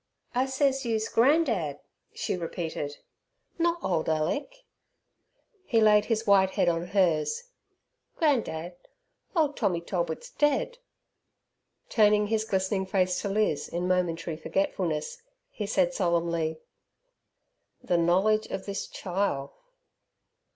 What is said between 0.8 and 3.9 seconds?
you's gran' dad," she repeated, "not